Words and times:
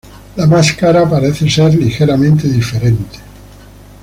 La 0.35 0.47
máscara 0.47 1.07
parece 1.07 1.47
ser 1.47 1.75
ligeramente 1.75 2.47
diferente. 2.47 3.19